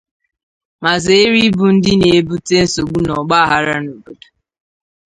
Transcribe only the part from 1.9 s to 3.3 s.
na-ebute nsogbu na